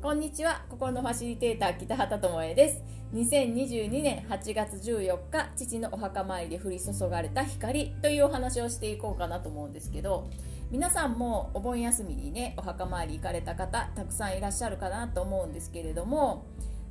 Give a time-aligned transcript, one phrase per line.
[0.00, 0.62] こんにちは。
[0.68, 2.82] 心のファシリテーター北畑智恵です。
[3.14, 10.28] 2022年8月14日父のお墓参りで降り注がれた光というお話をしていこうかなと思うんですけど
[10.70, 16.44] 皆さんもお盆休みにねお墓参り行かれた方たくさんいらっしゃるかなと思うんですけれども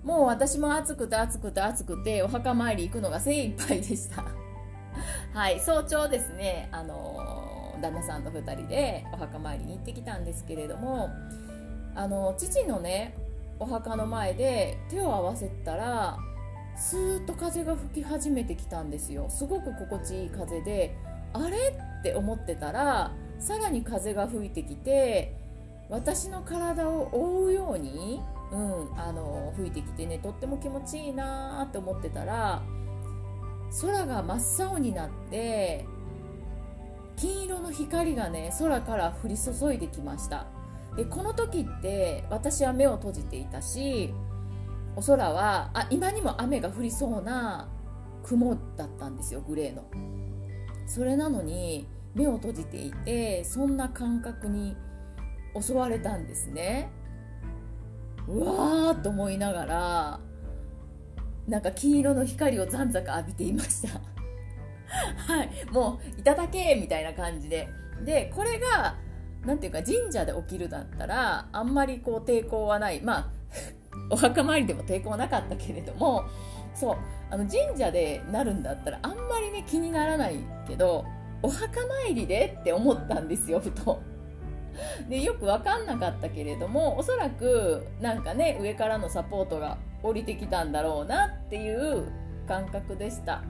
[0.04, 4.24] もう私も暑くて暑くて暑くてお墓参り行くのが精一杯でした。
[5.34, 6.70] はい早朝ですね。
[6.72, 7.53] あの
[7.84, 11.10] 旦那さんと2人でお墓参りに行ってきたんですけれども
[11.96, 13.16] あの父のね
[13.60, 16.18] お墓の前で手を合わせたら
[16.76, 19.28] スーッと風が吹き始めてきたんですよ。
[19.30, 20.96] すごく心地いい風で
[21.34, 21.58] あれ
[22.00, 25.36] って思ってたらさらに風が吹いてきて
[25.90, 28.22] 私の体を覆うように、
[28.52, 32.64] うん、あの吹いてきてねとっても気持ちいいなって思ってたら
[33.82, 35.86] 空が真っ青になって
[37.24, 40.46] 金色の光がね空から降り注いできました。
[40.98, 44.14] でこの時って私は目を閉じていたし
[44.98, 47.70] お空はあ今にも雨が降りそうな
[48.24, 49.86] 雲だったんですよグレーの。
[50.86, 54.76] それなのに目を閉じていてそんな感覚に
[55.58, 56.92] 襲われたんですね。
[58.28, 60.20] うわーと思いながら
[61.48, 64.02] なんか金色の光をざんざか浴びていました。
[65.28, 67.68] はいもういただけみたいな感じで
[68.04, 68.96] でこれが
[69.46, 73.30] なんていうか神社で起きるだったらあんまりこう抵抗はないまあ
[74.10, 76.24] お墓参りでも抵抗はなかったけれども
[76.74, 76.98] そう
[77.30, 81.06] あの神社でなるんだったらあんまりね気にならないけど
[81.42, 84.02] お墓参りでって思ったんですよふと。
[85.08, 92.08] でよく分かんなかったけれどもおそらくなんかね上からのサポートが降りてきたんだろうなっていう
[92.48, 93.44] 感覚でした。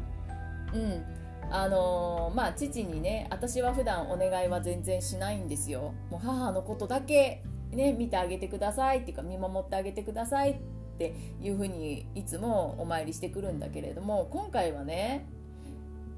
[0.74, 1.13] うん
[1.54, 5.94] あのー、まあ父にね私は普段お願いは全然しないんですよ。
[6.10, 9.02] もう母のことだけね見てあげてください。
[9.02, 10.56] っていうか見守ってあげてくださいっ
[10.98, 15.28] ていうふうにいつもお参りしてくるんだけれども今回はね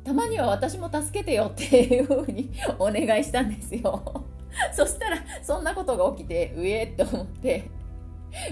[0.06, 4.24] たまには私も助けてよっていうふうにお願いしたんですよ。
[4.72, 7.64] そしたらそんなことが起きてうえって思って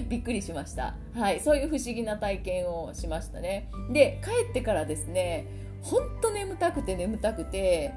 [0.06, 0.96] びっくりしました。
[1.14, 3.70] はいそういう不思議な体験をしましたね。
[3.90, 7.94] で帰ってからですねほんと眠たくて眠たくて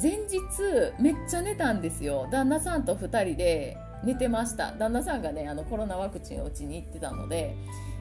[0.00, 0.38] 前日
[1.00, 2.28] めっちゃ寝たんですよ。
[2.30, 4.72] 旦那さんと2人で寝てました。
[4.72, 7.54] 旦那さんがねあのコロナワクチンを打ちに行ってたので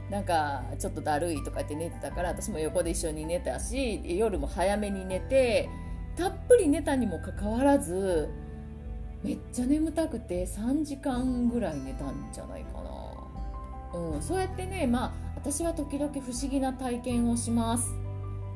[0.10, 5.70] なんかちょっとだるいとか言って寝てたから私も横で一緒に寝たし夜も早めに寝て
[6.18, 8.30] たっぷり寝たにもかかわらず
[9.24, 12.82] めっちゃ眠たくて3時間ぐらい寝たんじゃないか
[13.94, 17.88] な、うん、そうやってねまあ私は時々不思議な体験をします、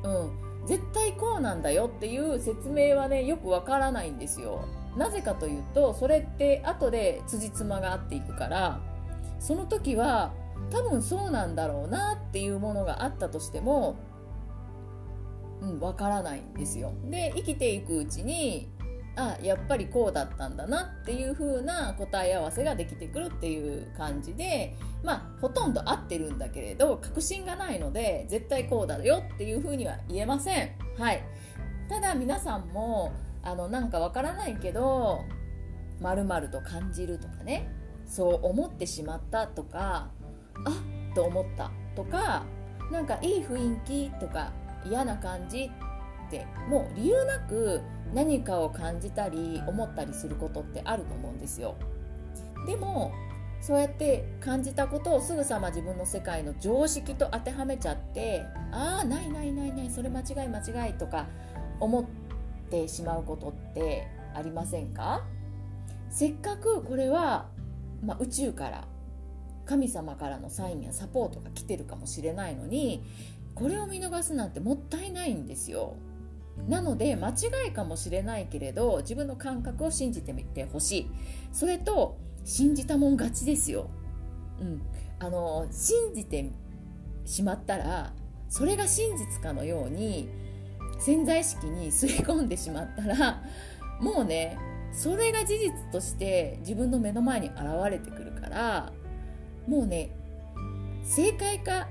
[0.04, 4.66] うん、絶対こうなんだよっていう説明はねよくわからないんですよ
[4.96, 8.80] なぜかというとそれって後で辻褄が合っていくから
[9.38, 10.32] その時は
[10.70, 13.96] 多分そうなんだろうなっていうものがあったとしても
[15.62, 16.92] うん、わからないんですよ。
[17.04, 18.68] で生きていくうちに
[19.16, 30.70] あやっぱりこうだったんだなっていう風な答え合わせができてくるっていう感じでまあほとんど合ってるんだけれど確信がないので絶対こうだよっていう風には言えません。
[30.98, 31.22] はい。
[31.88, 33.12] ただ皆さんも
[33.42, 35.20] あのなんかわからないけど
[36.00, 37.70] まると感じるとかね
[38.04, 40.10] そう思ってしまったとか
[40.64, 40.70] あ
[41.12, 42.44] っと思ったとか
[42.90, 44.52] なんかいい雰囲気とか
[44.84, 45.70] 嫌な感じ
[46.26, 47.80] ってもう理由なく
[48.14, 51.76] 何かを感じたり思ったりすることってあると思うんですよ
[52.66, 53.12] でも
[53.60, 61.26] そうやって感じたことをすぐさま自分の世界の常識と当てはめちゃってああないないないないそれ間違い間違いとか
[61.80, 62.04] 思っ
[62.70, 65.24] てしまうことってありませんか？
[66.10, 67.46] せっかくこれは、
[68.04, 68.84] まあ、宇宙から
[69.64, 73.02] 神様からのサインやサポートが来てるかもしれないのに
[73.54, 75.94] これを見逃すなんてもったいないんですよ。
[76.68, 81.10] なので間違いかもしれないけれど自分の感覚を信じてみてほしい。
[81.52, 82.16] それと
[82.46, 83.90] 信じたもん勝ちですよ、
[84.60, 84.80] うん、
[85.18, 86.48] あの信じて
[87.24, 88.12] しまったら
[88.48, 90.28] それが真実かのように
[91.00, 93.42] 潜在意識に吸い込んでしまったら
[94.00, 94.56] もうね
[94.92, 97.58] それが事実として自分の目の前に現
[97.90, 98.92] れてくるから
[99.66, 100.10] もうね
[101.02, 101.88] 正解か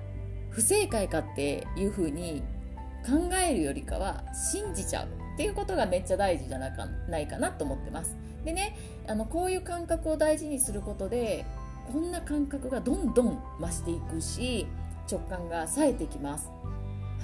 [0.49, 2.43] 不正解かっていうふうに
[3.05, 8.15] 考えるよりかは信じちゃうっていうことがめっちゃ大事じゃなかないかなと思ってます。
[8.43, 11.45] でねあのこういう感覚を大事にすることで
[11.91, 14.67] こんな感覚がどんどん増していくし
[15.11, 16.49] 直感が冴えてきます。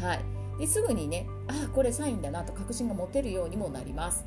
[0.02, 0.20] はい、
[0.60, 4.26] ですぐにねあこれサインだなと確信が持てるようにもなります。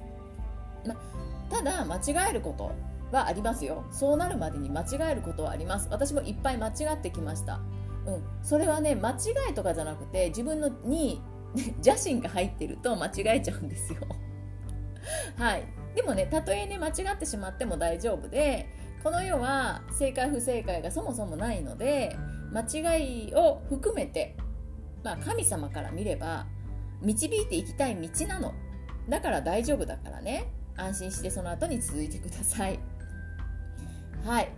[0.87, 0.95] ま、
[1.51, 2.73] ただ間違えること
[3.15, 7.61] はありますよそうなるまでに間違えることはあります私もいっぱい間違ってきました
[8.07, 11.23] うんそれはね間違いとかじゃなくて自分のに
[11.57, 14.01] 邪心が入ってると間違えちゃうんですよ。
[15.37, 15.65] はい。
[15.95, 18.69] でもねたとえね間違ってしまっても大丈夫で
[19.03, 22.17] この世は正解不正解がそもそもないので
[22.53, 22.63] 間
[22.97, 24.37] 違いを含めて、
[25.03, 26.47] まあ、神様から見れば
[27.03, 28.55] 導いていきたい道なの。
[29.09, 30.51] だから大丈夫だからね。
[30.77, 32.81] 安心してその後に続いてください。
[34.25, 34.49] はい。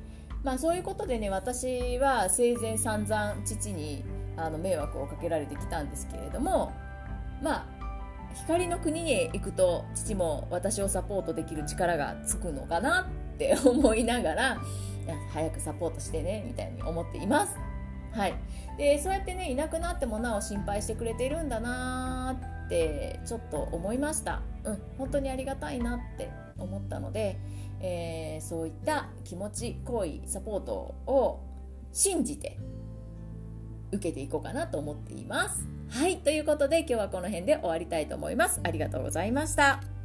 [0.42, 4.04] まあそういうことでね私は生前散々父に
[4.36, 6.72] あの迷惑をかけられてきたんですけれども
[7.42, 7.66] まあ
[8.34, 14.60] 光の国に行くと父も私をサポートできる力がつくのかなって思いながら
[15.32, 17.56] 早くサポートしてねみたいに思っています。
[18.12, 18.34] はい、
[18.78, 27.36] でそうやってねいなくなってもなお心配してくれているんだなってちょっと思いました、うん、本当にありがたいなって思ったので、
[27.80, 31.40] えー、そういった気持ち行為サポートを
[31.92, 32.58] 信じて
[33.92, 35.66] 受けていこうかなと思っています。
[35.88, 36.18] はい。
[36.18, 38.60] ということで今日はこの辺で終わりたいと思います。
[38.64, 39.95] ありがとうございました。